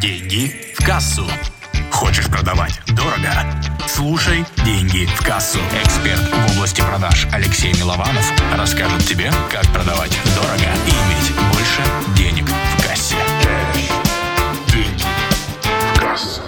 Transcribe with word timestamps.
Деньги 0.00 0.50
в 0.74 0.84
кассу. 0.84 1.22
Хочешь 1.92 2.26
продавать 2.26 2.80
дорого? 2.88 3.30
Слушай 3.86 4.44
«Деньги 4.64 5.06
в 5.06 5.24
кассу». 5.24 5.58
Эксперт 5.82 6.18
в 6.18 6.56
области 6.56 6.80
продаж 6.80 7.28
Алексей 7.32 7.72
Милованов 7.74 8.32
расскажет 8.58 9.02
тебе, 9.06 9.30
как 9.52 9.62
продавать 9.72 10.18
дорого 10.34 10.68
и 10.86 10.90
иметь 10.90 11.32
больше 11.52 11.82
денег 12.16 12.48
в 12.48 12.82
кассе. 12.82 13.16
Деньги 14.72 15.04
в 15.94 16.00
кассу. 16.00 16.42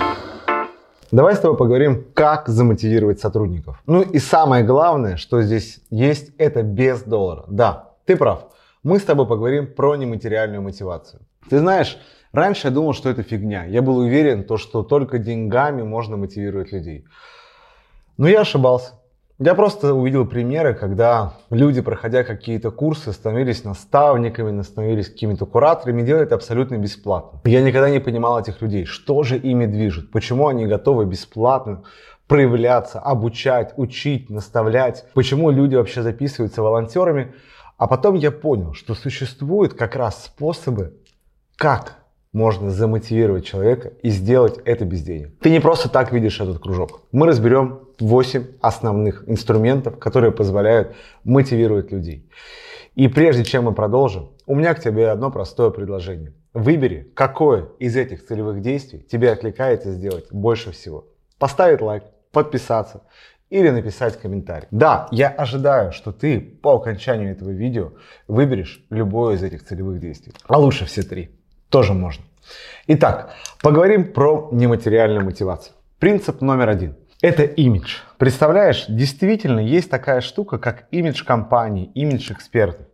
Давай 1.12 1.36
с 1.36 1.38
тобой 1.38 1.56
поговорим, 1.56 2.04
как 2.14 2.48
замотивировать 2.48 3.20
сотрудников. 3.20 3.80
Ну 3.86 4.02
и 4.02 4.18
самое 4.18 4.64
главное, 4.64 5.16
что 5.16 5.40
здесь 5.42 5.80
есть, 5.90 6.32
это 6.38 6.62
без 6.62 7.02
доллара. 7.02 7.44
Да, 7.46 7.90
ты 8.06 8.16
прав. 8.16 8.46
Мы 8.82 8.98
с 8.98 9.04
тобой 9.04 9.26
поговорим 9.26 9.72
про 9.72 9.94
нематериальную 9.94 10.62
мотивацию. 10.62 11.22
Ты 11.48 11.60
знаешь, 11.60 11.96
раньше 12.32 12.68
я 12.68 12.74
думал, 12.74 12.92
что 12.92 13.08
это 13.08 13.22
фигня. 13.22 13.64
Я 13.64 13.82
был 13.82 13.98
уверен, 13.98 14.44
то, 14.44 14.56
что 14.56 14.82
только 14.82 15.18
деньгами 15.18 15.82
можно 15.82 16.16
мотивировать 16.16 16.72
людей. 16.72 17.04
Но 18.18 18.28
я 18.28 18.40
ошибался. 18.40 18.92
Я 19.38 19.54
просто 19.54 19.92
увидел 19.92 20.26
примеры, 20.26 20.72
когда 20.72 21.34
люди, 21.50 21.82
проходя 21.82 22.24
какие-то 22.24 22.70
курсы, 22.70 23.12
становились 23.12 23.64
наставниками, 23.64 24.62
становились 24.62 25.10
какими-то 25.10 25.44
кураторами, 25.44 26.00
делали 26.00 26.24
это 26.24 26.36
абсолютно 26.36 26.78
бесплатно. 26.78 27.40
Я 27.44 27.60
никогда 27.60 27.90
не 27.90 28.00
понимал 28.00 28.40
этих 28.40 28.62
людей, 28.62 28.86
что 28.86 29.22
же 29.24 29.36
ими 29.36 29.66
движет, 29.66 30.10
почему 30.10 30.48
они 30.48 30.64
готовы 30.64 31.04
бесплатно 31.04 31.82
проявляться, 32.26 32.98
обучать, 32.98 33.74
учить, 33.76 34.30
наставлять, 34.30 35.04
почему 35.12 35.50
люди 35.50 35.74
вообще 35.74 36.02
записываются 36.02 36.62
волонтерами. 36.62 37.34
А 37.76 37.88
потом 37.88 38.14
я 38.14 38.30
понял, 38.30 38.72
что 38.72 38.94
существуют 38.94 39.74
как 39.74 39.96
раз 39.96 40.24
способы, 40.24 40.94
как 41.56 41.98
можно 42.36 42.68
замотивировать 42.68 43.46
человека 43.46 43.94
и 44.02 44.10
сделать 44.10 44.60
это 44.66 44.84
без 44.84 45.02
денег. 45.02 45.30
Ты 45.40 45.48
не 45.48 45.58
просто 45.58 45.88
так 45.88 46.12
видишь 46.12 46.38
этот 46.38 46.58
кружок. 46.58 47.00
Мы 47.10 47.26
разберем 47.26 47.80
8 47.98 48.46
основных 48.60 49.26
инструментов, 49.26 49.98
которые 49.98 50.32
позволяют 50.32 50.94
мотивировать 51.24 51.90
людей. 51.92 52.28
И 52.94 53.08
прежде 53.08 53.42
чем 53.42 53.64
мы 53.64 53.72
продолжим, 53.72 54.32
у 54.44 54.54
меня 54.54 54.74
к 54.74 54.82
тебе 54.82 55.08
одно 55.08 55.30
простое 55.30 55.70
предложение. 55.70 56.34
Выбери, 56.52 57.10
какое 57.14 57.68
из 57.78 57.96
этих 57.96 58.26
целевых 58.26 58.60
действий 58.60 59.00
тебе 59.10 59.32
отвлекается 59.32 59.90
сделать 59.92 60.26
больше 60.30 60.72
всего. 60.72 61.06
Поставить 61.38 61.80
лайк, 61.80 62.04
подписаться 62.32 63.00
или 63.48 63.70
написать 63.70 64.20
комментарий. 64.20 64.68
Да, 64.70 65.08
я 65.10 65.28
ожидаю, 65.28 65.92
что 65.92 66.12
ты 66.12 66.40
по 66.40 66.74
окончанию 66.74 67.32
этого 67.32 67.48
видео 67.48 67.92
выберешь 68.28 68.84
любое 68.90 69.36
из 69.36 69.42
этих 69.42 69.64
целевых 69.64 70.00
действий. 70.00 70.34
А 70.46 70.58
лучше 70.58 70.84
все 70.84 71.02
три. 71.02 71.35
Тоже 71.68 71.94
можно. 71.94 72.24
Итак, 72.86 73.30
поговорим 73.62 74.12
про 74.12 74.48
нематериальную 74.52 75.24
мотивацию. 75.24 75.74
Принцип 75.98 76.40
номер 76.40 76.68
один. 76.68 76.94
Это 77.22 77.42
имидж. 77.42 77.98
Представляешь, 78.18 78.84
действительно 78.88 79.60
есть 79.60 79.90
такая 79.90 80.20
штука, 80.20 80.58
как 80.58 80.86
имидж 80.90 81.24
компании, 81.24 81.90
имидж 81.94 82.30
эксперта. 82.32 82.86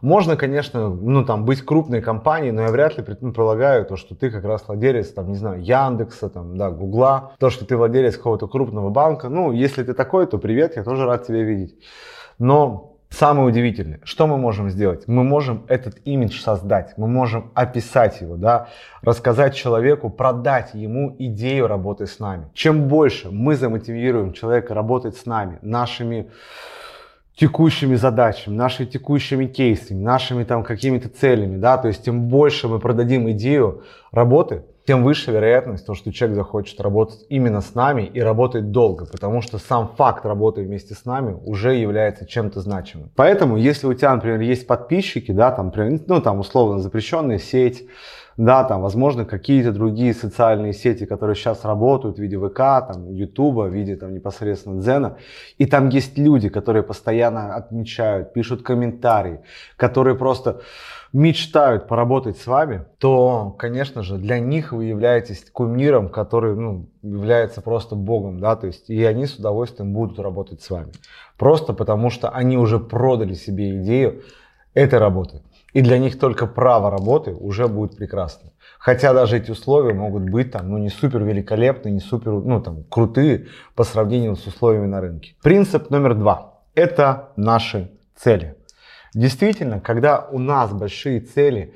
Можно, 0.00 0.36
конечно, 0.36 0.90
ну, 0.90 1.24
там, 1.24 1.44
быть 1.44 1.62
крупной 1.62 2.00
компанией, 2.00 2.52
но 2.52 2.62
я 2.62 2.68
вряд 2.68 2.96
ли 2.96 3.02
предполагаю 3.02 3.84
то, 3.84 3.96
что 3.96 4.14
ты 4.14 4.30
как 4.30 4.44
раз 4.44 4.64
владелец, 4.66 5.08
там, 5.08 5.28
не 5.28 5.34
знаю, 5.34 5.60
Яндекса, 5.62 6.28
там, 6.28 6.56
да, 6.56 6.70
Гугла, 6.70 7.32
то, 7.38 7.50
что 7.50 7.64
ты 7.64 7.76
владелец 7.76 8.16
какого-то 8.16 8.46
крупного 8.46 8.90
банка. 8.90 9.28
Ну, 9.28 9.50
если 9.52 9.82
ты 9.82 9.94
такой, 9.94 10.26
то 10.26 10.38
привет, 10.38 10.76
я 10.76 10.84
тоже 10.84 11.04
рад 11.04 11.26
тебя 11.26 11.42
видеть. 11.42 11.76
Но 12.38 12.87
Самое 13.10 13.48
удивительное, 13.48 14.00
что 14.04 14.26
мы 14.26 14.36
можем 14.36 14.68
сделать? 14.68 15.08
Мы 15.08 15.24
можем 15.24 15.64
этот 15.68 15.96
имидж 16.04 16.40
создать, 16.40 16.92
мы 16.98 17.08
можем 17.08 17.50
описать 17.54 18.20
его, 18.20 18.36
да, 18.36 18.68
рассказать 19.00 19.54
человеку, 19.54 20.10
продать 20.10 20.74
ему 20.74 21.16
идею 21.18 21.68
работы 21.68 22.06
с 22.06 22.18
нами. 22.18 22.48
Чем 22.52 22.86
больше 22.86 23.30
мы 23.30 23.56
замотивируем 23.56 24.34
человека 24.34 24.74
работать 24.74 25.16
с 25.16 25.24
нами, 25.24 25.58
нашими 25.62 26.30
текущими 27.34 27.94
задачами, 27.94 28.54
нашими 28.54 28.86
текущими 28.86 29.46
кейсами, 29.46 30.02
нашими 30.02 30.44
там 30.44 30.62
какими-то 30.62 31.08
целями, 31.08 31.56
да, 31.56 31.78
то 31.78 31.88
есть 31.88 32.04
тем 32.04 32.28
больше 32.28 32.68
мы 32.68 32.78
продадим 32.78 33.30
идею 33.30 33.84
работы, 34.12 34.64
тем 34.88 35.04
выше 35.04 35.32
вероятность, 35.32 35.84
то, 35.84 35.92
что 35.92 36.10
человек 36.14 36.34
захочет 36.34 36.80
работать 36.80 37.26
именно 37.28 37.60
с 37.60 37.74
нами 37.74 38.04
и 38.04 38.22
работать 38.22 38.70
долго, 38.70 39.04
потому 39.04 39.42
что 39.42 39.58
сам 39.58 39.86
факт 39.98 40.24
работы 40.24 40.62
вместе 40.62 40.94
с 40.94 41.04
нами 41.04 41.38
уже 41.44 41.74
является 41.74 42.24
чем-то 42.24 42.62
значимым. 42.62 43.10
Поэтому, 43.14 43.58
если 43.58 43.86
у 43.86 43.92
тебя, 43.92 44.14
например, 44.14 44.40
есть 44.40 44.66
подписчики, 44.66 45.30
да, 45.30 45.50
там, 45.50 45.70
ну, 45.76 46.22
там, 46.22 46.38
условно, 46.38 46.78
запрещенная 46.78 47.36
сеть, 47.36 47.86
да, 48.38 48.62
там, 48.62 48.82
возможно, 48.82 49.24
какие-то 49.24 49.72
другие 49.72 50.14
социальные 50.14 50.72
сети, 50.72 51.06
которые 51.06 51.34
сейчас 51.34 51.64
работают 51.64 52.18
в 52.18 52.22
виде 52.22 52.38
ВК, 52.38 52.56
там, 52.86 53.10
Ютуба, 53.12 53.62
в 53.62 53.74
виде 53.74 53.96
там 53.96 54.14
непосредственно 54.14 54.80
Дзена. 54.80 55.16
И 55.58 55.66
там 55.66 55.88
есть 55.88 56.16
люди, 56.16 56.48
которые 56.48 56.84
постоянно 56.84 57.56
отмечают, 57.56 58.32
пишут 58.32 58.62
комментарии, 58.62 59.40
которые 59.76 60.16
просто 60.16 60.60
мечтают 61.12 61.88
поработать 61.88 62.38
с 62.38 62.46
вами, 62.46 62.84
то, 62.98 63.56
конечно 63.58 64.04
же, 64.04 64.18
для 64.18 64.38
них 64.38 64.72
вы 64.72 64.84
являетесь 64.84 65.44
кумиром, 65.50 66.08
который 66.08 66.54
ну, 66.54 66.88
является 67.02 67.60
просто 67.60 67.96
богом, 67.96 68.38
да, 68.38 68.54
то 68.54 68.68
есть 68.68 68.88
и 68.88 69.02
они 69.02 69.26
с 69.26 69.34
удовольствием 69.34 69.92
будут 69.92 70.20
работать 70.20 70.62
с 70.62 70.70
вами. 70.70 70.92
Просто 71.38 71.72
потому, 71.72 72.08
что 72.08 72.28
они 72.28 72.56
уже 72.56 72.78
продали 72.78 73.34
себе 73.34 73.82
идею 73.82 74.22
этой 74.74 75.00
работы. 75.00 75.42
И 75.72 75.82
для 75.82 75.98
них 75.98 76.18
только 76.18 76.46
право 76.46 76.90
работы 76.90 77.32
уже 77.32 77.68
будет 77.68 77.96
прекрасно. 77.96 78.52
Хотя 78.78 79.12
даже 79.12 79.36
эти 79.36 79.50
условия 79.50 79.92
могут 79.92 80.30
быть 80.30 80.52
там, 80.52 80.70
ну, 80.70 80.78
не 80.78 80.88
супер 80.88 81.22
великолепные, 81.22 81.92
не 81.92 82.00
супер, 82.00 82.32
ну, 82.32 82.60
там, 82.60 82.84
крутые 82.84 83.48
по 83.74 83.84
сравнению 83.84 84.36
с 84.36 84.46
условиями 84.46 84.86
на 84.86 85.00
рынке. 85.00 85.34
Принцип 85.42 85.90
номер 85.90 86.14
два– 86.14 86.60
это 86.74 87.32
наши 87.36 87.90
цели. 88.16 88.56
Действительно, 89.14 89.80
когда 89.80 90.26
у 90.30 90.38
нас 90.38 90.72
большие 90.72 91.20
цели, 91.20 91.74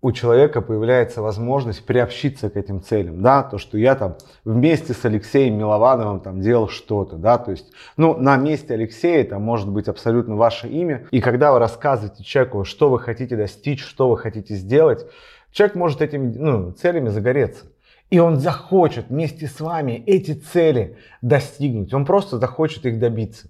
у 0.00 0.12
человека 0.12 0.60
появляется 0.60 1.22
возможность 1.22 1.84
приобщиться 1.84 2.50
к 2.50 2.56
этим 2.56 2.82
целям, 2.82 3.20
да, 3.20 3.42
то, 3.42 3.58
что 3.58 3.76
я 3.78 3.96
там 3.96 4.16
вместе 4.44 4.94
с 4.94 5.04
Алексеем 5.04 5.58
Миловановым 5.58 6.20
там 6.20 6.40
делал 6.40 6.68
что-то, 6.68 7.16
да, 7.16 7.38
то 7.38 7.50
есть, 7.50 7.72
ну, 7.96 8.16
на 8.16 8.36
месте 8.36 8.74
Алексея 8.74 9.22
это 9.22 9.38
может 9.38 9.68
быть 9.68 9.88
абсолютно 9.88 10.36
ваше 10.36 10.68
имя, 10.68 11.06
и 11.10 11.20
когда 11.20 11.52
вы 11.52 11.58
рассказываете 11.58 12.22
человеку, 12.22 12.64
что 12.64 12.90
вы 12.90 13.00
хотите 13.00 13.36
достичь, 13.36 13.82
что 13.82 14.08
вы 14.08 14.16
хотите 14.16 14.54
сделать, 14.54 15.04
человек 15.50 15.74
может 15.74 16.00
этими 16.00 16.32
ну, 16.36 16.72
целями 16.72 17.08
загореться. 17.08 17.64
И 18.10 18.20
он 18.20 18.36
захочет 18.36 19.10
вместе 19.10 19.46
с 19.46 19.60
вами 19.60 20.02
эти 20.06 20.32
цели 20.32 20.96
достигнуть, 21.20 21.92
он 21.92 22.06
просто 22.06 22.38
захочет 22.38 22.86
их 22.86 22.98
добиться. 22.98 23.48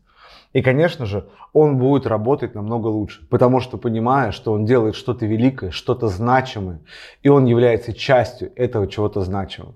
И, 0.52 0.62
конечно 0.62 1.06
же, 1.06 1.28
он 1.52 1.78
будет 1.78 2.06
работать 2.06 2.54
намного 2.54 2.88
лучше, 2.88 3.26
потому 3.28 3.60
что 3.60 3.78
понимая, 3.78 4.32
что 4.32 4.52
он 4.52 4.64
делает 4.64 4.94
что-то 4.94 5.26
великое, 5.26 5.70
что-то 5.70 6.08
значимое, 6.08 6.80
и 7.22 7.28
он 7.28 7.46
является 7.46 7.92
частью 7.92 8.52
этого 8.56 8.86
чего-то 8.86 9.20
значимого. 9.22 9.74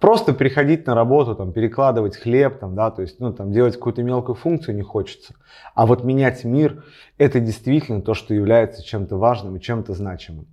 Просто 0.00 0.32
приходить 0.32 0.86
на 0.86 0.94
работу, 0.94 1.34
там, 1.34 1.52
перекладывать 1.52 2.16
хлеб, 2.16 2.58
там, 2.58 2.74
да, 2.74 2.90
то 2.90 3.02
есть, 3.02 3.20
ну, 3.20 3.32
там, 3.32 3.52
делать 3.52 3.74
какую-то 3.74 4.02
мелкую 4.02 4.34
функцию 4.34 4.74
не 4.76 4.82
хочется. 4.82 5.34
А 5.74 5.86
вот 5.86 6.04
менять 6.04 6.44
мир, 6.44 6.84
это 7.18 7.40
действительно 7.40 8.02
то, 8.02 8.14
что 8.14 8.34
является 8.34 8.82
чем-то 8.82 9.16
важным 9.16 9.56
и 9.56 9.60
чем-то 9.60 9.94
значимым. 9.94 10.46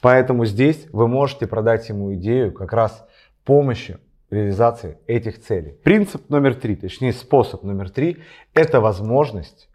Поэтому 0.00 0.44
здесь 0.44 0.86
вы 0.92 1.08
можете 1.08 1.46
продать 1.46 1.88
ему 1.88 2.14
идею 2.14 2.52
как 2.52 2.72
раз 2.72 3.06
помощи 3.44 3.98
реализации 4.30 4.98
этих 5.06 5.40
целей. 5.40 5.72
Принцип 5.72 6.28
номер 6.30 6.54
три, 6.54 6.76
точнее 6.76 7.12
способ 7.12 7.62
номер 7.62 7.90
три, 7.90 8.18
это 8.54 8.80
возможность, 8.80 9.68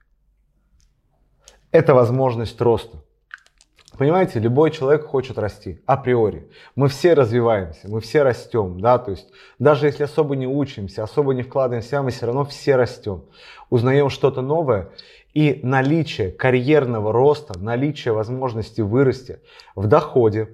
это 1.72 1.94
возможность 1.94 2.60
роста. 2.60 3.04
Понимаете, 3.98 4.40
любой 4.40 4.72
человек 4.72 5.06
хочет 5.06 5.38
расти 5.38 5.82
априори. 5.86 6.50
Мы 6.76 6.88
все 6.88 7.14
развиваемся, 7.14 7.88
мы 7.90 8.00
все 8.00 8.24
растем, 8.24 8.80
да, 8.80 8.98
то 8.98 9.12
есть 9.12 9.30
даже 9.60 9.86
если 9.86 10.04
особо 10.04 10.36
не 10.36 10.48
учимся, 10.48 11.04
особо 11.04 11.34
не 11.34 11.44
вкладываем 11.44 11.84
в 11.84 11.86
себя, 11.86 12.02
мы 12.02 12.12
все 12.12 12.26
равно 12.26 12.46
все 12.46 12.76
растем. 12.78 13.26
Узнаем 13.70 14.10
что-то 14.10 14.42
новое, 14.42 14.92
и 15.34 15.60
наличие 15.64 16.32
карьерного 16.32 17.14
роста, 17.14 17.58
наличие 17.60 18.14
возможности 18.14 18.82
вырасти 18.82 19.40
в 19.76 19.88
доходе, 19.88 20.50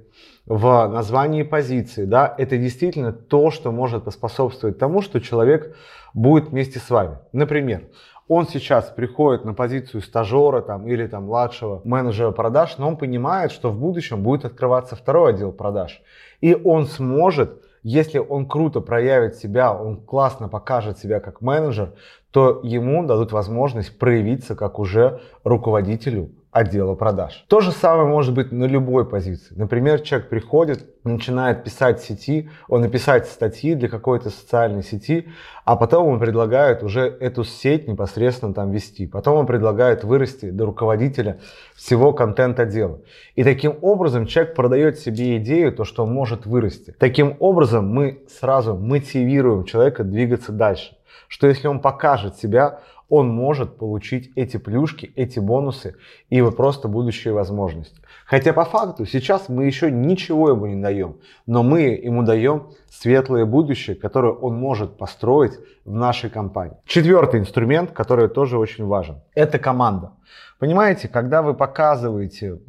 в 0.47 0.87
названии 0.87 1.43
позиции, 1.43 2.05
да, 2.05 2.33
это 2.37 2.57
действительно 2.57 3.11
то, 3.11 3.51
что 3.51 3.71
может 3.71 4.05
поспособствовать 4.05 4.79
тому, 4.79 5.01
что 5.01 5.19
человек 5.19 5.75
будет 6.13 6.49
вместе 6.49 6.79
с 6.79 6.89
вами. 6.89 7.17
Например, 7.33 7.83
он 8.29 8.47
сейчас 8.47 8.85
приходит 8.85 9.45
на 9.45 9.53
позицию 9.53 10.01
стажера 10.01 10.61
там, 10.61 10.87
или 10.87 11.05
там, 11.07 11.25
младшего 11.25 11.81
менеджера 11.83 12.31
продаж, 12.31 12.77
но 12.77 12.87
он 12.87 12.97
понимает, 12.97 13.51
что 13.51 13.71
в 13.71 13.79
будущем 13.79 14.23
будет 14.23 14.45
открываться 14.45 14.95
второй 14.95 15.31
отдел 15.31 15.51
продаж. 15.51 16.01
И 16.39 16.55
он 16.55 16.87
сможет, 16.87 17.61
если 17.83 18.19
он 18.19 18.45
круто 18.47 18.79
проявит 18.79 19.35
себя, 19.35 19.73
он 19.73 19.97
классно 19.97 20.47
покажет 20.47 20.97
себя 20.97 21.19
как 21.19 21.41
менеджер, 21.41 21.93
то 22.31 22.59
ему 22.63 23.05
дадут 23.05 23.31
возможность 23.31 23.97
проявиться 23.97 24.55
как 24.55 24.79
уже 24.79 25.21
руководителю 25.43 26.31
отдела 26.51 26.95
продаж. 26.95 27.45
То 27.47 27.59
же 27.59 27.71
самое 27.71 28.07
может 28.07 28.33
быть 28.33 28.51
на 28.51 28.65
любой 28.65 29.07
позиции. 29.07 29.53
Например, 29.55 29.99
человек 29.99 30.29
приходит, 30.29 30.85
начинает 31.03 31.63
писать 31.63 32.01
сети, 32.01 32.49
он 32.67 32.81
написать 32.81 33.27
статьи 33.27 33.75
для 33.75 33.89
какой-то 33.89 34.29
социальной 34.29 34.83
сети, 34.83 35.27
а 35.65 35.75
потом 35.75 36.07
он 36.07 36.19
предлагает 36.19 36.83
уже 36.83 37.01
эту 37.01 37.43
сеть 37.43 37.87
непосредственно 37.87 38.53
там 38.53 38.71
вести. 38.71 39.07
Потом 39.07 39.37
он 39.37 39.45
предлагает 39.45 40.03
вырасти 40.03 40.49
до 40.49 40.65
руководителя 40.65 41.39
всего 41.75 42.13
контент-отдела. 42.13 43.01
И 43.35 43.43
таким 43.43 43.77
образом 43.81 44.25
человек 44.25 44.55
продает 44.55 44.99
себе 44.99 45.37
идею, 45.37 45.71
то, 45.73 45.83
что 45.83 46.03
он 46.03 46.13
может 46.13 46.45
вырасти. 46.45 46.95
Таким 46.97 47.35
образом 47.39 47.87
мы 47.87 48.23
сразу 48.39 48.75
мотивируем 48.75 49.65
человека 49.65 50.03
двигаться 50.03 50.51
дальше. 50.51 50.97
Что 51.27 51.47
если 51.47 51.67
он 51.67 51.81
покажет 51.81 52.37
себя, 52.37 52.79
он 53.09 53.29
может 53.29 53.77
получить 53.77 54.31
эти 54.35 54.57
плюшки, 54.57 55.11
эти 55.15 55.39
бонусы 55.39 55.95
и 56.29 56.41
просто 56.41 56.87
будущие 56.87 57.33
возможности. 57.33 58.01
Хотя 58.25 58.53
по 58.53 58.65
факту 58.65 59.05
сейчас 59.05 59.47
мы 59.47 59.65
еще 59.65 59.89
ничего 59.89 60.49
ему 60.49 60.65
не 60.65 60.81
даем, 60.81 61.17
но 61.45 61.63
мы 61.63 61.81
ему 61.81 62.23
даем 62.23 62.71
светлое 62.89 63.45
будущее, 63.45 63.95
которое 63.95 64.33
он 64.33 64.55
может 64.57 64.97
построить 64.97 65.53
в 65.85 65.93
нашей 65.93 66.29
компании. 66.29 66.77
Четвертый 66.85 67.39
инструмент, 67.39 67.91
который 67.91 68.27
тоже 68.27 68.57
очень 68.57 68.85
важен, 68.85 69.21
это 69.33 69.59
команда. 69.59 70.11
Понимаете, 70.59 71.07
когда 71.07 71.41
вы 71.41 71.53
показываете 71.53 72.59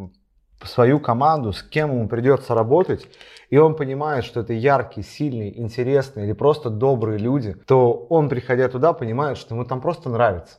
свою 0.65 1.01
команду, 1.01 1.53
с 1.53 1.63
кем 1.63 1.93
ему 1.93 2.09
придется 2.09 2.55
работать, 2.55 3.07
и 3.51 3.57
он 3.59 3.77
понимает, 3.77 4.25
что 4.25 4.41
это 4.41 4.53
яркие, 4.53 5.05
сильные, 5.07 5.59
интересные 5.59 6.27
или 6.27 6.33
просто 6.33 6.71
добрые 6.71 7.19
люди, 7.19 7.55
то 7.67 7.93
он, 7.93 8.29
приходя 8.29 8.69
туда, 8.69 8.93
понимает, 8.93 9.39
что 9.39 9.55
ему 9.55 9.65
там 9.65 9.81
просто 9.81 10.11
нравится. 10.11 10.59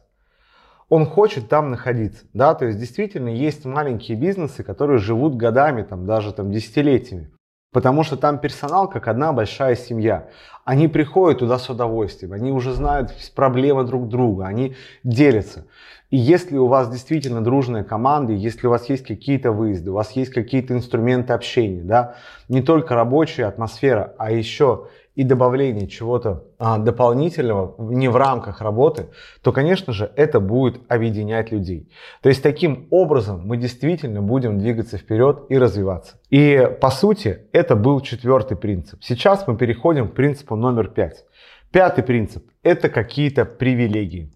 Он 0.88 1.06
хочет 1.06 1.50
там 1.50 1.70
находиться, 1.70 2.26
да, 2.34 2.56
то 2.56 2.66
есть 2.66 2.80
действительно 2.80 3.30
есть 3.30 3.64
маленькие 3.66 4.18
бизнесы, 4.18 4.64
которые 4.64 4.98
живут 4.98 5.36
годами, 5.36 5.84
там 5.84 6.08
даже 6.08 6.34
там 6.34 6.52
десятилетиями. 6.52 7.32
Потому 7.72 8.04
что 8.04 8.18
там 8.18 8.40
персонал 8.40 8.90
как 8.90 9.08
одна 9.08 9.32
большая 9.32 9.76
семья. 9.76 10.30
Они 10.66 10.88
приходят 10.88 11.40
туда 11.40 11.60
с 11.60 11.70
удовольствием, 11.70 12.34
они 12.34 12.52
уже 12.52 12.74
знают 12.74 13.14
проблемы 13.36 13.84
друг 13.84 14.08
друга, 14.08 14.46
они 14.46 14.76
делятся. 15.04 15.66
И 16.10 16.18
если 16.18 16.58
у 16.58 16.66
вас 16.66 16.90
действительно 16.90 17.44
дружная 17.44 17.84
команда, 17.84 18.34
если 18.34 18.66
у 18.66 18.72
вас 18.72 18.90
есть 18.90 19.06
какие-то 19.06 19.52
выезды, 19.52 19.92
у 19.92 19.94
вас 19.94 20.12
есть 20.14 20.32
какие-то 20.32 20.74
инструменты 20.74 21.34
общения, 21.34 21.84
да, 21.84 22.16
не 22.48 22.64
только 22.64 22.96
рабочая 22.96 23.46
атмосфера, 23.46 24.16
а 24.18 24.32
еще 24.32 24.88
и 25.20 25.24
добавление 25.26 25.86
чего-то 25.86 26.46
а, 26.60 26.78
дополнительного 26.78 27.76
не 27.92 28.08
в 28.08 28.16
рамках 28.16 28.62
работы, 28.62 29.10
то, 29.42 29.52
конечно 29.52 29.92
же, 29.92 30.10
это 30.16 30.40
будет 30.40 30.80
объединять 30.88 31.52
людей. 31.52 31.92
То 32.22 32.30
есть 32.30 32.42
таким 32.42 32.88
образом 32.90 33.46
мы 33.46 33.58
действительно 33.58 34.22
будем 34.22 34.58
двигаться 34.60 34.98
вперед 34.98 35.44
и 35.50 35.58
развиваться. 35.58 36.22
И 36.30 36.70
по 36.80 36.90
сути 36.90 37.50
это 37.52 37.76
был 37.76 38.00
четвертый 38.00 38.56
принцип. 38.56 39.04
Сейчас 39.04 39.46
мы 39.46 39.58
переходим 39.58 40.08
к 40.08 40.14
принципу 40.14 40.56
номер 40.56 40.88
пять. 40.88 41.26
Пятый 41.70 42.06
принцип– 42.06 42.46
это 42.64 42.88
какие-то 42.88 43.44
привилегии. 43.44 44.32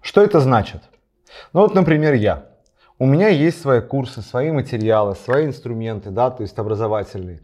Что 0.00 0.22
это 0.22 0.40
значит? 0.40 0.80
Ну 1.52 1.60
вот, 1.60 1.74
например, 1.74 2.14
я. 2.14 2.46
У 2.98 3.04
меня 3.04 3.28
есть 3.28 3.60
свои 3.60 3.82
курсы, 3.82 4.22
свои 4.22 4.50
материалы, 4.50 5.14
свои 5.16 5.44
инструменты, 5.44 6.08
да, 6.08 6.30
то 6.30 6.42
есть 6.42 6.58
образовательные. 6.58 7.40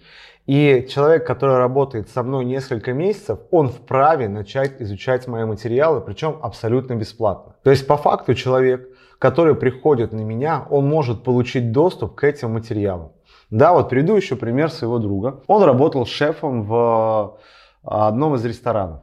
И 0.46 0.88
человек, 0.90 1.26
который 1.26 1.58
работает 1.58 2.08
со 2.08 2.22
мной 2.22 2.46
несколько 2.46 2.94
месяцев, 2.94 3.38
он 3.50 3.68
вправе 3.68 4.28
начать 4.28 4.80
изучать 4.80 5.28
мои 5.28 5.44
материалы, 5.44 6.00
причем 6.00 6.38
абсолютно 6.40 6.94
бесплатно. 6.94 7.54
То 7.64 7.70
есть 7.70 7.86
по 7.86 7.98
факту 7.98 8.34
человек, 8.34 8.88
который 9.18 9.54
приходит 9.54 10.14
на 10.14 10.20
меня, 10.20 10.66
он 10.70 10.88
может 10.88 11.22
получить 11.22 11.70
доступ 11.70 12.14
к 12.14 12.24
этим 12.24 12.54
материалам. 12.54 13.12
Да, 13.50 13.74
вот 13.74 13.90
приведу 13.90 14.16
еще 14.16 14.36
пример 14.36 14.70
своего 14.70 14.98
друга. 14.98 15.42
Он 15.48 15.62
работал 15.64 16.06
шефом 16.06 16.62
в 16.62 17.36
а, 17.84 18.08
одном 18.08 18.36
из 18.36 18.44
ресторанов. 18.46 19.00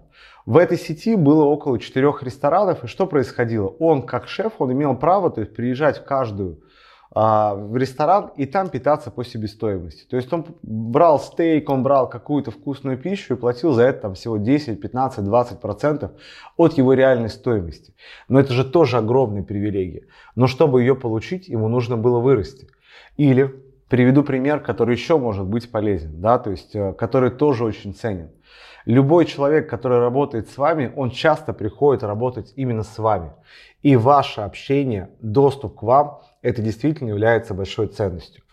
В 0.50 0.58
этой 0.58 0.80
сети 0.80 1.16
было 1.16 1.44
около 1.44 1.78
четырех 1.78 2.24
ресторанов, 2.24 2.84
и 2.84 2.88
что 2.88 3.06
происходило? 3.06 3.68
Он, 3.68 4.02
как 4.02 4.28
шеф, 4.28 4.54
он 4.58 4.72
имел 4.74 4.96
право 4.96 5.30
то 5.30 5.42
есть, 5.42 5.56
приезжать 5.56 6.00
в 6.00 6.06
каждую 6.06 6.64
а, 7.14 7.54
в 7.54 7.78
ресторан 7.78 8.32
и 8.36 8.48
там 8.48 8.70
питаться 8.70 9.12
по 9.12 9.24
себестоимости. 9.24 10.08
То 10.10 10.18
есть 10.18 10.34
он 10.34 10.48
брал 10.64 11.20
стейк, 11.20 11.70
он 11.70 11.84
брал 11.84 12.10
какую-то 12.10 12.50
вкусную 12.50 12.98
пищу 12.98 13.36
и 13.36 13.38
платил 13.38 13.74
за 13.74 13.84
это 13.84 14.02
там, 14.02 14.16
всего 14.16 14.38
10, 14.38 14.82
15, 14.82 15.24
20 15.24 15.60
процентов 15.60 16.14
от 16.58 16.74
его 16.80 16.94
реальной 16.94 17.30
стоимости. 17.30 17.94
Но 18.28 18.40
это 18.40 18.52
же 18.52 18.66
тоже 18.66 18.98
огромная 18.98 19.44
привилегия. 19.44 20.08
Но 20.34 20.48
чтобы 20.48 20.82
ее 20.82 20.96
получить, 20.96 21.48
ему 21.48 21.68
нужно 21.68 21.96
было 21.96 22.20
вырасти. 22.20 22.68
Или 23.18 23.54
приведу 23.88 24.24
пример, 24.24 24.62
который 24.62 24.96
еще 24.96 25.20
может 25.20 25.46
быть 25.46 25.70
полезен, 25.70 26.20
да, 26.20 26.40
то 26.40 26.50
есть 26.50 26.76
э, 26.76 26.94
который 26.94 27.30
тоже 27.30 27.66
очень 27.66 27.94
ценен. 27.94 28.32
Любой 28.86 29.26
человек, 29.26 29.70
который 29.70 30.00
работает 30.00 30.50
с 30.50 30.58
вами, 30.58 30.92
он 30.96 31.12
часто 31.12 31.54
приходит 31.54 32.04
работать 32.04 32.54
именно 32.56 32.84
с 32.84 32.98
вами. 32.98 33.32
И 33.82 33.96
ваше 33.96 34.42
общение, 34.42 35.10
доступ 35.22 35.80
к 35.80 35.84
вам, 35.84 36.22
это 36.42 36.62
действительно 36.62 37.10
является 37.10 37.54
большой 37.54 37.88
ценностью. 37.88 38.44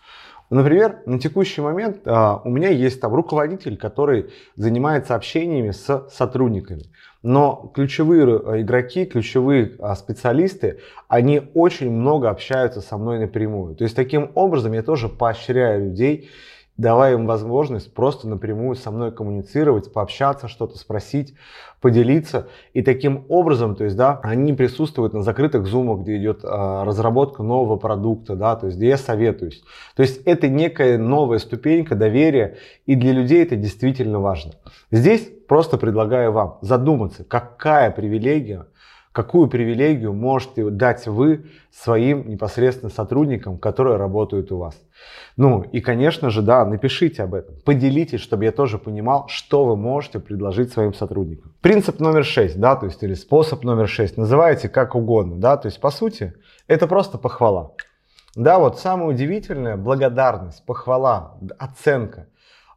Например, 0.49 0.99
на 1.05 1.19
текущий 1.19 1.59
момент 1.59 2.01
а, 2.05 2.41
у 2.43 2.49
меня 2.49 2.69
есть 2.69 3.01
там 3.01 3.13
руководитель, 3.13 3.75
который 3.75 4.29
занимается 4.55 5.13
общениями 5.15 5.71
с 5.71 6.07
сотрудниками. 6.09 6.83
Но 7.21 7.69
ключевые 7.75 8.23
э, 8.23 8.61
игроки, 8.61 9.05
ключевые 9.05 9.75
а, 9.79 9.95
специалисты, 9.95 10.79
они 11.09 11.41
очень 11.53 11.91
много 11.91 12.29
общаются 12.29 12.79
со 12.79 12.97
мной 12.97 13.19
напрямую. 13.19 13.75
То 13.75 13.83
есть 13.83 13.95
таким 13.95 14.31
образом 14.35 14.71
я 14.71 14.83
тоже 14.83 15.09
поощряю 15.09 15.89
людей 15.89 16.29
давая 16.77 17.15
им 17.15 17.25
возможность 17.25 17.93
просто 17.93 18.27
напрямую 18.27 18.75
со 18.75 18.91
мной 18.91 19.11
коммуницировать, 19.11 19.91
пообщаться, 19.91 20.47
что-то 20.47 20.77
спросить, 20.77 21.33
поделиться. 21.81 22.47
И 22.73 22.81
таким 22.81 23.25
образом, 23.29 23.75
то 23.75 23.83
есть, 23.83 23.95
да, 23.95 24.19
они 24.23 24.53
присутствуют 24.53 25.13
на 25.13 25.23
закрытых 25.23 25.65
зумах, 25.65 26.01
где 26.01 26.17
идет 26.17 26.41
а, 26.43 26.85
разработка 26.85 27.43
нового 27.43 27.77
продукта, 27.77 28.35
да, 28.35 28.55
то 28.55 28.67
есть, 28.67 28.77
где 28.77 28.89
я 28.89 28.97
советуюсь. 28.97 29.63
То 29.95 30.03
есть, 30.03 30.21
это 30.25 30.47
некая 30.47 30.97
новая 30.97 31.39
ступенька 31.39 31.95
доверия, 31.95 32.57
и 32.85 32.95
для 32.95 33.11
людей 33.11 33.43
это 33.43 33.55
действительно 33.55 34.19
важно. 34.19 34.53
Здесь 34.91 35.29
просто 35.47 35.77
предлагаю 35.77 36.31
вам 36.31 36.59
задуматься, 36.61 37.23
какая 37.23 37.91
привилегия 37.91 38.67
какую 39.17 39.47
привилегию 39.47 40.13
можете 40.13 40.69
дать 40.69 41.07
вы 41.07 41.47
своим 41.71 42.29
непосредственно 42.29 42.91
сотрудникам, 42.91 43.57
которые 43.57 43.97
работают 43.97 44.51
у 44.51 44.57
вас. 44.57 44.79
Ну 45.37 45.63
и, 45.63 45.81
конечно 45.81 46.29
же, 46.29 46.43
да, 46.43 46.63
напишите 46.63 47.23
об 47.23 47.33
этом, 47.33 47.55
поделитесь, 47.65 48.19
чтобы 48.19 48.45
я 48.45 48.51
тоже 48.51 48.77
понимал, 48.77 49.27
что 49.27 49.65
вы 49.65 49.75
можете 49.75 50.19
предложить 50.19 50.71
своим 50.71 50.93
сотрудникам. 50.93 51.51
Принцип 51.61 51.99
номер 51.99 52.23
шесть, 52.23 52.59
да, 52.59 52.75
то 52.75 52.85
есть 52.85 53.01
или 53.01 53.15
способ 53.15 53.63
номер 53.63 53.87
шесть, 53.87 54.17
называйте 54.17 54.69
как 54.69 54.93
угодно, 54.93 55.37
да, 55.37 55.57
то 55.57 55.67
есть 55.67 55.81
по 55.81 55.89
сути 55.89 56.35
это 56.67 56.85
просто 56.85 57.17
похвала. 57.17 57.71
Да, 58.35 58.59
вот 58.59 58.79
самое 58.79 59.09
удивительное, 59.09 59.77
благодарность, 59.77 60.63
похвала, 60.63 61.39
оценка, 61.57 62.27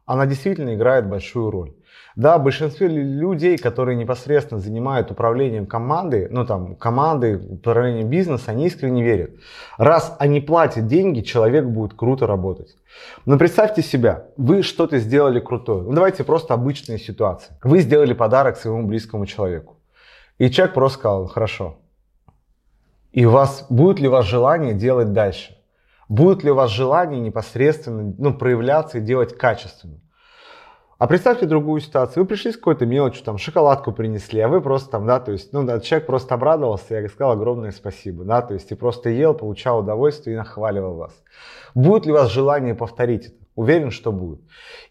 она 0.07 0.25
действительно 0.25 0.73
играет 0.73 1.07
большую 1.07 1.51
роль. 1.51 1.73
Да, 2.15 2.37
большинство 2.37 2.87
людей, 2.87 3.57
которые 3.57 3.95
непосредственно 3.95 4.59
занимают 4.59 5.11
управлением 5.11 5.65
командой, 5.65 6.27
ну 6.29 6.45
там 6.45 6.75
командой, 6.75 7.35
управлением 7.35 8.09
бизнеса, 8.09 8.51
они 8.51 8.67
искренне 8.67 9.01
верят. 9.01 9.31
Раз 9.77 10.15
они 10.19 10.41
платят 10.41 10.87
деньги, 10.87 11.21
человек 11.21 11.65
будет 11.65 11.93
круто 11.93 12.27
работать. 12.27 12.75
Но 13.25 13.37
представьте 13.37 13.81
себя, 13.81 14.25
вы 14.35 14.61
что-то 14.61 14.99
сделали 14.99 15.39
крутое. 15.39 15.83
Ну 15.83 15.93
давайте 15.93 16.25
просто 16.25 16.53
обычная 16.53 16.97
ситуация. 16.97 17.57
Вы 17.63 17.79
сделали 17.79 18.13
подарок 18.13 18.57
своему 18.57 18.85
близкому 18.87 19.25
человеку. 19.25 19.77
И 20.37 20.49
человек 20.49 20.73
просто 20.73 20.99
сказал, 20.99 21.27
хорошо. 21.27 21.77
И 23.13 23.25
у 23.25 23.31
вас, 23.31 23.65
будет 23.69 23.99
ли 23.99 24.07
у 24.07 24.11
вас 24.11 24.25
желание 24.25 24.73
делать 24.73 25.13
дальше? 25.13 25.57
Будет 26.09 26.43
ли 26.43 26.51
у 26.51 26.55
вас 26.55 26.71
желание 26.71 27.21
непосредственно 27.21 28.13
ну, 28.17 28.33
проявляться 28.33 28.97
и 28.97 29.01
делать 29.01 29.37
качественно? 29.37 30.01
А 31.01 31.07
представьте 31.07 31.47
другую 31.47 31.81
ситуацию. 31.81 32.21
Вы 32.21 32.27
пришли 32.27 32.51
с 32.51 32.57
какой-то 32.57 32.85
мелочью, 32.85 33.23
там, 33.23 33.39
шоколадку 33.39 33.91
принесли, 33.91 34.39
а 34.39 34.47
вы 34.47 34.61
просто 34.61 34.91
там, 34.91 35.07
да, 35.07 35.19
то 35.19 35.31
есть, 35.31 35.51
ну, 35.51 35.63
да, 35.63 35.79
человек 35.79 36.05
просто 36.05 36.35
обрадовался, 36.35 36.93
я 36.93 37.09
сказал 37.09 37.31
огромное 37.31 37.71
спасибо, 37.71 38.23
да, 38.23 38.43
то 38.43 38.53
есть, 38.53 38.71
и 38.71 38.75
просто 38.75 39.09
ел, 39.09 39.33
получал 39.33 39.79
удовольствие 39.79 40.35
и 40.35 40.37
нахваливал 40.37 40.97
вас. 40.97 41.23
Будет 41.73 42.05
ли 42.05 42.11
у 42.11 42.15
вас 42.17 42.29
желание 42.29 42.75
повторить 42.75 43.25
это? 43.25 43.35
Уверен, 43.55 43.89
что 43.89 44.11
будет. 44.11 44.41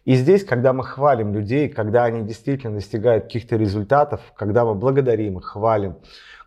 И 0.03 0.15
здесь, 0.15 0.43
когда 0.43 0.73
мы 0.73 0.83
хвалим 0.83 1.33
людей, 1.33 1.69
когда 1.69 2.03
они 2.03 2.23
действительно 2.23 2.73
достигают 2.73 3.23
каких-то 3.23 3.55
результатов, 3.55 4.19
когда 4.35 4.65
мы 4.65 4.75
благодарим 4.75 5.37
их, 5.37 5.45
хвалим, 5.45 5.95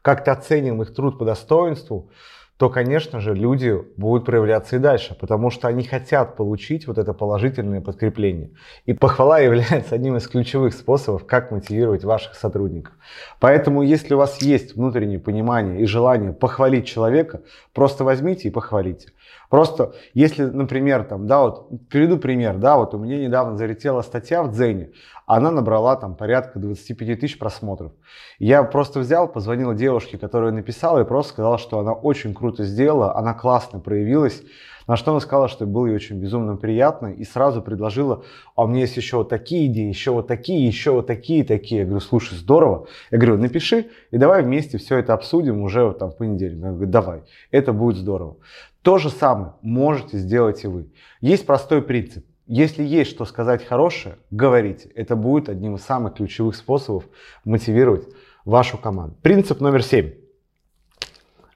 как-то 0.02 0.32
оценим 0.32 0.82
их 0.82 0.94
труд 0.94 1.18
по 1.18 1.24
достоинству, 1.24 2.10
то, 2.56 2.70
конечно 2.70 3.18
же, 3.18 3.34
люди 3.34 3.76
будут 3.96 4.26
проявляться 4.26 4.76
и 4.76 4.78
дальше, 4.78 5.16
потому 5.20 5.50
что 5.50 5.66
они 5.66 5.82
хотят 5.82 6.36
получить 6.36 6.86
вот 6.86 6.98
это 6.98 7.12
положительное 7.12 7.80
подкрепление. 7.80 8.52
И 8.84 8.92
похвала 8.92 9.40
является 9.40 9.96
одним 9.96 10.16
из 10.16 10.28
ключевых 10.28 10.72
способов, 10.72 11.26
как 11.26 11.50
мотивировать 11.50 12.04
ваших 12.04 12.34
сотрудников. 12.34 12.94
Поэтому, 13.40 13.82
если 13.82 14.14
у 14.14 14.18
вас 14.18 14.40
есть 14.40 14.76
внутреннее 14.76 15.18
понимание 15.18 15.80
и 15.80 15.86
желание 15.86 16.32
похвалить 16.32 16.86
человека, 16.86 17.42
просто 17.72 18.04
возьмите 18.04 18.48
и 18.48 18.52
похвалите. 18.52 19.08
Просто, 19.50 19.94
если, 20.14 20.44
например, 20.44 21.04
там, 21.04 21.26
да, 21.26 21.42
вот, 21.42 21.68
приведу 21.88 22.18
пример, 22.18 22.56
да, 22.58 22.76
вот 22.76 22.94
у 22.94 22.98
меня 22.98 23.18
недавно 23.18 23.56
залетела 23.56 24.02
статья 24.02 24.42
в 24.42 24.50
Дзене, 24.50 24.90
она 25.26 25.50
набрала 25.50 25.96
там 25.96 26.16
порядка 26.16 26.58
25 26.58 27.20
тысяч 27.20 27.38
просмотров. 27.38 27.92
Я 28.38 28.62
просто 28.62 29.00
взял, 29.00 29.26
позвонил 29.26 29.72
девушке, 29.72 30.18
которая 30.18 30.52
написала, 30.52 31.00
и 31.00 31.04
просто 31.04 31.32
сказал, 31.32 31.58
что 31.58 31.78
она 31.78 31.92
очень 31.92 32.34
круто 32.44 32.64
сделала, 32.64 33.16
она 33.16 33.32
классно 33.32 33.80
проявилась, 33.80 34.42
на 34.86 34.96
что 34.96 35.12
она 35.12 35.20
сказала, 35.20 35.48
что 35.48 35.64
было 35.64 35.86
ей 35.86 35.94
очень 35.94 36.16
безумно 36.16 36.56
приятно, 36.56 37.06
и 37.06 37.24
сразу 37.24 37.62
предложила, 37.62 38.22
а 38.54 38.64
у 38.64 38.66
меня 38.66 38.82
есть 38.82 38.98
еще 38.98 39.16
вот 39.16 39.30
такие 39.30 39.64
идеи, 39.68 39.88
еще 39.88 40.10
вот 40.10 40.26
такие, 40.26 40.66
еще 40.66 40.90
вот 40.90 41.06
такие, 41.06 41.42
такие. 41.42 41.80
Я 41.80 41.84
говорю, 41.86 42.00
слушай, 42.00 42.36
здорово. 42.36 42.86
Я 43.10 43.16
говорю, 43.16 43.38
напиши, 43.38 43.86
и 44.10 44.18
давай 44.18 44.42
вместе 44.42 44.76
все 44.76 44.98
это 44.98 45.14
обсудим 45.14 45.62
уже 45.62 45.84
вот 45.84 45.98
там 45.98 46.10
в 46.10 46.18
понедельник. 46.18 46.62
Я 46.62 46.72
говорю, 46.72 46.90
давай, 46.90 47.22
это 47.50 47.72
будет 47.72 47.96
здорово. 47.96 48.36
То 48.82 48.98
же 48.98 49.08
самое 49.08 49.54
можете 49.62 50.18
сделать 50.18 50.62
и 50.64 50.66
вы. 50.66 50.92
Есть 51.22 51.46
простой 51.46 51.80
принцип. 51.80 52.26
Если 52.46 52.82
есть 52.82 53.10
что 53.10 53.24
сказать 53.24 53.64
хорошее, 53.64 54.16
говорите. 54.30 54.90
Это 54.94 55.16
будет 55.16 55.48
одним 55.48 55.76
из 55.76 55.82
самых 55.82 56.16
ключевых 56.16 56.56
способов 56.56 57.04
мотивировать 57.46 58.06
вашу 58.44 58.76
команду. 58.76 59.16
Принцип 59.22 59.62
номер 59.62 59.82
семь. 59.82 60.12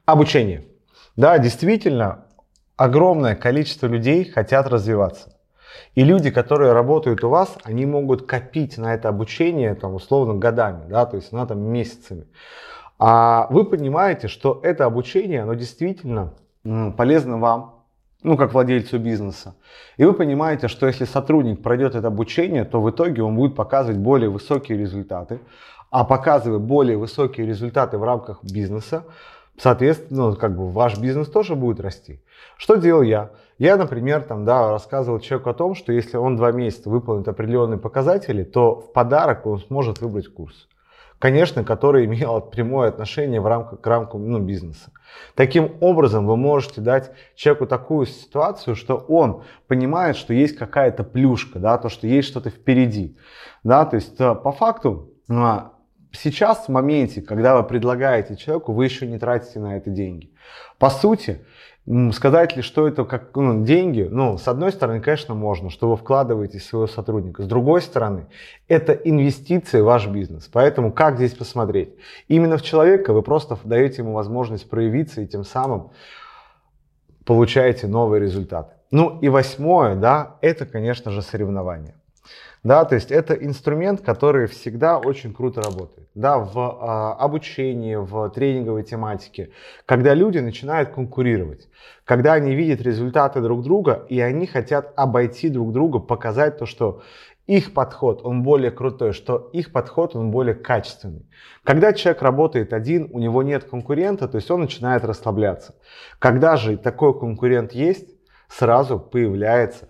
Обучение. 0.07 0.65
Да, 1.19 1.37
действительно, 1.39 2.27
огромное 2.77 3.35
количество 3.35 3.89
людей 3.89 4.25
хотят 4.25 4.69
развиваться. 4.69 5.35
И 5.97 6.05
люди, 6.05 6.31
которые 6.31 6.73
работают 6.73 7.25
у 7.25 7.29
вас, 7.29 7.59
они 7.65 7.87
могут 7.87 8.25
копить 8.25 8.79
на 8.79 8.95
это 8.95 9.09
обучение, 9.09 9.75
там, 9.75 9.95
условно, 9.95 10.35
годами, 10.35 10.89
да, 10.89 11.07
то 11.07 11.17
есть 11.17 11.33
на 11.33 11.45
там 11.45 11.61
месяцами. 11.61 12.29
А 13.01 13.49
вы 13.51 13.65
понимаете, 13.65 14.29
что 14.29 14.61
это 14.63 14.85
обучение, 14.85 15.43
оно 15.43 15.55
действительно 15.55 16.35
полезно 16.97 17.39
вам, 17.39 17.83
ну, 18.23 18.37
как 18.37 18.55
владельцу 18.55 19.01
бизнеса. 19.01 19.57
И 19.97 20.05
вы 20.05 20.13
понимаете, 20.13 20.69
что 20.69 20.87
если 20.87 21.05
сотрудник 21.05 21.65
пройдет 21.65 21.97
это 21.97 22.07
обучение, 22.07 22.65
то 22.65 22.81
в 22.81 22.89
итоге 22.91 23.25
он 23.25 23.35
будет 23.35 23.57
показывать 23.57 23.99
более 23.99 24.31
высокие 24.31 24.79
результаты. 24.79 25.41
А 25.91 26.05
показывая 26.05 26.61
более 26.61 26.97
высокие 26.97 27.45
результаты 27.45 27.99
в 27.99 28.05
рамках 28.05 28.45
бизнеса, 28.45 29.03
соответственно, 29.59 30.31
ну, 30.31 30.37
как 30.37 30.57
бы 30.57 30.71
ваш 30.71 30.99
бизнес 30.99 31.29
тоже 31.29 31.55
будет 31.55 31.81
расти. 31.81 32.21
Что 32.57 32.77
делал 32.77 33.03
я? 33.03 33.31
Я, 33.59 33.77
например, 33.77 34.23
там, 34.23 34.45
да, 34.45 34.71
рассказывал 34.71 35.21
человеку 35.21 35.51
о 35.51 35.55
том, 35.55 35.75
что 35.75 35.93
если 35.93 36.17
он 36.17 36.37
два 36.37 36.53
месяца 36.53 36.89
выполнит 36.89 37.29
определенные 37.29 37.79
показатели, 37.79 38.45
то 38.45 38.81
в 38.81 38.93
подарок 38.93 39.47
он 39.47 39.59
сможет 39.59 40.01
выбрать 40.01 40.29
курс 40.29 40.69
конечно, 41.19 41.65
который 41.65 42.05
имел 42.07 42.41
прямое 42.41 42.89
отношение 42.89 43.41
в 43.41 43.47
рамках, 43.47 43.81
к 43.81 43.87
рамкам 43.87 44.29
ну, 44.31 44.39
бизнеса. 44.39 44.93
Таким 45.35 45.77
образом, 45.81 46.27
вы 46.27 46.37
можете 46.37 46.81
дать 46.81 47.13
человеку 47.35 47.67
такую 47.67 48.07
ситуацию, 48.07 48.77
что 48.77 48.97
он 48.97 49.43
понимает, 49.67 50.17
что 50.17 50.35
есть 50.35 50.57
какая-то 50.57 51.05
плюшка, 51.05 51.59
да, 51.59 51.79
то, 51.79 51.89
что 51.89 52.07
есть 52.07 52.29
что-то 52.29 52.51
впереди. 52.51 53.17
Да, 53.65 53.85
то 53.85 53.97
есть 53.97 54.21
э, 54.21 54.35
по 54.35 54.53
факту 54.53 55.11
а, 55.31 55.73
сейчас, 56.23 56.67
в 56.67 56.69
моменте, 56.69 57.23
когда 57.23 57.57
вы 57.57 57.65
предлагаете 57.65 58.37
человеку, 58.37 58.73
вы 58.73 58.85
еще 58.85 59.07
не 59.07 59.19
тратите 59.19 59.59
на 59.61 59.77
это 59.77 59.91
деньги. 59.91 60.31
По 60.79 60.91
сути, 60.91 61.41
Сказать 62.13 62.55
ли, 62.55 62.61
что 62.61 62.87
это 62.87 63.05
как 63.07 63.35
ну, 63.35 63.65
деньги? 63.65 64.07
Ну, 64.11 64.37
с 64.37 64.47
одной 64.47 64.73
стороны, 64.73 65.01
конечно, 65.01 65.35
можно, 65.35 65.71
что 65.71 65.89
вы 65.89 65.97
вкладываете 65.97 66.59
в 66.59 66.63
своего 66.63 66.87
сотрудника. 66.87 67.43
С 67.43 67.47
другой 67.47 67.81
стороны, 67.81 68.27
это 68.69 68.93
инвестиции 68.93 69.81
в 69.81 69.87
ваш 69.87 70.07
бизнес. 70.07 70.51
Поэтому 70.53 70.93
как 70.93 71.17
здесь 71.17 71.33
посмотреть? 71.33 71.95
Именно 72.29 72.59
в 72.59 72.63
человека 72.63 73.15
вы 73.15 73.23
просто 73.23 73.57
даете 73.65 74.03
ему 74.03 74.13
возможность 74.13 74.69
проявиться 74.69 75.23
и 75.23 75.27
тем 75.27 75.45
самым 75.45 75.93
получаете 77.25 77.87
новые 77.87 78.21
результаты. 78.21 78.75
Ну 78.91 79.19
и 79.21 79.31
восьмое, 79.31 79.95
да, 79.95 80.37
это, 80.43 80.67
конечно 80.67 81.11
же, 81.11 81.23
соревнования. 81.23 81.95
Да, 82.65 82.85
то 82.85 82.97
есть 82.97 83.13
это 83.13 83.35
инструмент, 83.35 84.01
который 84.01 84.47
всегда 84.47 84.99
очень 84.99 85.33
круто 85.33 85.63
работает. 85.63 86.09
Да, 86.15 86.39
в 86.39 86.59
э, 86.59 87.23
обучении, 87.23 87.95
в 87.95 88.31
тренинговой 88.31 88.83
тематике, 88.83 89.51
когда 89.87 90.15
люди 90.15 90.39
начинают 90.39 90.91
конкурировать, 90.91 91.69
когда 92.05 92.33
они 92.33 92.55
видят 92.55 92.81
результаты 92.81 93.41
друг 93.41 93.63
друга 93.63 94.05
и 94.09 94.21
они 94.21 94.47
хотят 94.47 94.93
обойти 94.97 95.49
друг 95.49 95.73
друга, 95.73 96.01
показать 96.01 96.59
то, 96.59 96.67
что 96.67 97.03
их 97.47 97.73
подход, 97.73 98.21
он 98.25 98.43
более 98.43 98.71
крутой, 98.71 99.13
что 99.13 99.49
их 99.53 99.73
подход, 99.73 100.15
он 100.15 100.31
более 100.31 100.55
качественный. 100.55 101.27
Когда 101.65 101.95
человек 101.95 102.21
работает 102.21 102.73
один, 102.75 103.09
у 103.11 103.19
него 103.19 103.43
нет 103.43 103.65
конкурента, 103.65 104.29
то 104.29 104.37
есть 104.37 104.51
он 104.51 104.61
начинает 104.61 105.05
расслабляться. 105.05 105.75
Когда 106.19 106.57
же 106.57 106.77
такой 106.77 107.19
конкурент 107.19 107.73
есть, 107.73 108.11
сразу 108.49 108.99
появляется 108.99 109.89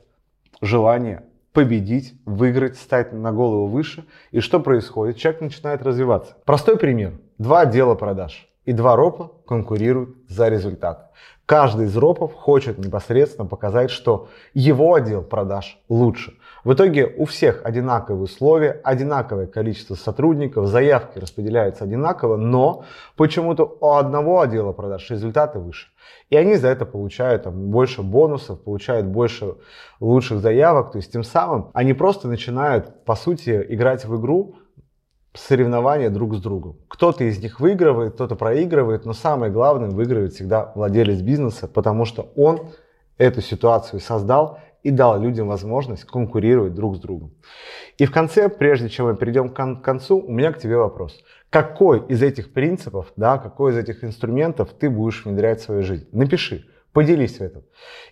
желание 0.61 1.25
победить, 1.53 2.15
выиграть, 2.25 2.77
стать 2.77 3.13
на 3.13 3.33
голову 3.33 3.67
выше. 3.67 4.05
И 4.31 4.41
что 4.41 4.61
происходит? 4.61 5.17
Человек 5.17 5.41
начинает 5.41 5.83
развиваться. 5.83 6.37
Простой 6.45 6.77
пример. 6.77 7.19
Два 7.39 7.61
отдела 7.61 7.95
продаж 7.95 8.48
и 8.69 8.73
два 8.75 8.97
ропа 8.97 9.33
конкурируют 9.47 10.11
за 10.29 10.49
результат. 10.49 11.11
Каждый 11.47 11.87
из 11.87 11.97
ропов 11.97 12.35
хочет 12.35 12.77
непосредственно 12.77 13.49
показать, 13.49 13.91
что 13.91 14.29
его 14.53 14.93
отдел 14.93 15.23
продаж 15.23 15.79
лучше. 15.89 16.35
В 16.65 16.75
итоге 16.75 17.07
у 17.07 17.25
всех 17.25 17.63
одинаковые 17.65 18.25
условия, 18.25 18.79
одинаковое 18.85 19.47
количество 19.47 19.95
сотрудников, 19.95 20.67
заявки 20.67 21.19
распределяются 21.19 21.85
одинаково, 21.85 22.37
но 22.37 22.85
почему-то 23.17 23.79
у 23.81 23.93
одного 23.95 24.43
отдела 24.43 24.73
продаж 24.73 25.09
результаты 25.09 25.61
выше. 25.61 25.87
И 26.29 26.37
они 26.37 26.57
за 26.57 26.69
это 26.69 26.85
получают 26.85 27.45
там, 27.45 27.71
больше 27.71 28.03
бонусов, 28.03 28.61
получают 28.61 29.07
больше 29.07 29.55
лучших 29.99 30.41
заявок. 30.41 30.93
То 30.93 30.99
есть 30.99 31.11
тем 31.11 31.25
самым 31.25 31.71
они 31.73 31.95
просто 31.95 32.29
начинают, 32.29 33.07
по 33.07 33.15
сути, 33.15 33.65
играть 33.71 34.05
в 34.05 34.21
игру, 34.21 34.57
соревнования 35.35 36.11
друг 36.11 36.35
с 36.35 36.41
другом. 36.41 36.77
Кто-то 36.89 37.25
из 37.25 37.39
них 37.39 37.61
выигрывает, 37.61 38.15
кто-то 38.15 38.35
проигрывает, 38.37 39.05
но 39.05 39.13
самое 39.13 39.53
главное, 39.53 39.91
выигрывает 39.91 40.33
всегда 40.33 40.73
владелец 40.75 41.21
бизнеса, 41.21 41.69
потому 41.69 42.05
что 42.05 42.31
он 42.37 42.71
эту 43.19 43.41
ситуацию 43.41 44.01
создал 44.01 44.59
и 44.83 44.91
дал 44.91 45.21
людям 45.21 45.49
возможность 45.49 46.05
конкурировать 46.05 46.75
друг 46.75 46.97
с 46.97 47.01
другом. 47.01 47.33
И 47.99 48.07
в 48.07 48.13
конце, 48.13 48.49
прежде 48.49 48.89
чем 48.89 49.07
мы 49.07 49.17
перейдем 49.17 49.51
к 49.51 49.83
концу, 49.83 50.21
у 50.21 50.33
меня 50.33 50.53
к 50.53 50.59
тебе 50.59 50.77
вопрос. 50.77 51.21
Какой 51.51 52.07
из 52.07 52.23
этих 52.23 52.53
принципов, 52.53 53.13
да, 53.17 53.39
какой 53.39 53.73
из 53.73 53.79
этих 53.79 54.05
инструментов 54.05 54.71
ты 54.79 54.89
будешь 54.89 55.25
внедрять 55.25 55.61
в 55.61 55.65
свою 55.65 55.83
жизнь? 55.83 56.07
Напиши, 56.13 56.67
поделись 56.93 57.39
в 57.39 57.43
этом. 57.43 57.65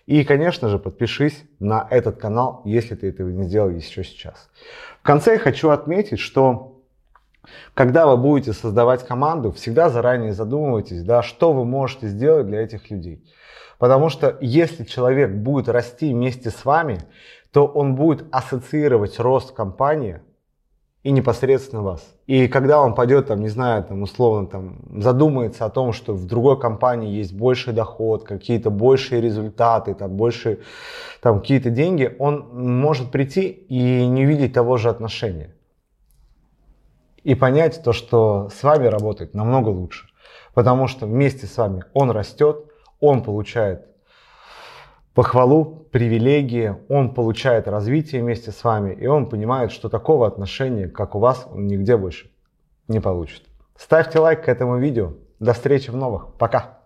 И, 0.05 0.23
конечно 0.23 0.69
же, 0.69 0.79
подпишись 0.79 1.43
на 1.59 1.87
этот 1.89 2.17
канал, 2.17 2.61
если 2.65 2.95
ты 2.95 3.09
этого 3.09 3.29
не 3.29 3.43
сделал 3.43 3.69
еще 3.69 4.03
сейчас. 4.03 4.49
В 5.01 5.03
конце 5.03 5.33
я 5.33 5.39
хочу 5.39 5.69
отметить, 5.69 6.19
что 6.19 6.76
когда 7.73 8.07
вы 8.07 8.17
будете 8.17 8.53
создавать 8.53 9.05
команду, 9.05 9.51
всегда 9.51 9.89
заранее 9.89 10.33
задумывайтесь, 10.33 11.03
да, 11.03 11.23
что 11.23 11.53
вы 11.53 11.65
можете 11.65 12.07
сделать 12.07 12.47
для 12.47 12.61
этих 12.61 12.89
людей. 12.89 13.23
Потому 13.79 14.09
что 14.09 14.37
если 14.41 14.83
человек 14.83 15.31
будет 15.31 15.69
расти 15.69 16.13
вместе 16.13 16.49
с 16.49 16.65
вами, 16.65 16.99
то 17.51 17.65
он 17.65 17.95
будет 17.95 18.25
ассоциировать 18.31 19.19
рост 19.19 19.53
компании 19.53 20.19
и 21.03 21.11
непосредственно 21.11 21.83
вас. 21.83 22.03
И 22.25 22.47
когда 22.47 22.81
он 22.81 22.95
пойдет, 22.95 23.27
там, 23.27 23.39
не 23.39 23.47
знаю, 23.47 23.83
там, 23.83 24.01
условно, 24.01 24.47
там, 24.47 24.79
задумается 25.01 25.63
о 25.63 25.69
том, 25.69 25.93
что 25.93 26.13
в 26.13 26.25
другой 26.25 26.59
компании 26.59 27.15
есть 27.15 27.33
больший 27.33 27.73
доход, 27.73 28.23
какие-то 28.23 28.71
большие 28.71 29.21
результаты, 29.21 29.93
там, 29.93 30.17
больше, 30.17 30.59
там, 31.21 31.39
какие-то 31.39 31.69
деньги, 31.69 32.13
он 32.19 32.47
может 32.51 33.11
прийти 33.11 33.47
и 33.47 34.05
не 34.07 34.25
видеть 34.25 34.53
того 34.53 34.77
же 34.77 34.89
отношения 34.89 35.53
и 37.27 37.35
понять 37.35 37.83
то, 37.83 37.91
что 37.91 38.47
с 38.55 38.63
вами 38.63 38.87
работает 38.87 39.33
намного 39.33 39.67
лучше. 39.67 40.07
Потому 40.53 40.87
что 40.87 41.05
вместе 41.05 41.45
с 41.45 41.57
вами 41.57 41.83
он 41.93 42.09
растет, 42.09 42.63
он 43.01 43.21
получает 43.21 43.85
похвалу, 45.13 45.65
привилегии, 45.91 46.77
он 46.87 47.13
получает 47.13 47.67
развитие 47.67 48.21
вместе 48.21 48.51
с 48.51 48.63
вами, 48.63 48.93
и 48.93 49.07
он 49.07 49.27
понимает, 49.27 49.73
что 49.73 49.89
такого 49.89 50.25
отношения, 50.25 50.87
как 50.87 51.15
у 51.15 51.19
вас, 51.19 51.45
он 51.51 51.67
нигде 51.67 51.97
больше 51.97 52.31
не 52.87 53.01
получит. 53.01 53.43
Ставьте 53.75 54.19
лайк 54.19 54.45
к 54.45 54.47
этому 54.47 54.77
видео. 54.77 55.11
До 55.41 55.51
встречи 55.51 55.89
в 55.89 55.97
новых. 55.97 56.33
Пока. 56.35 56.76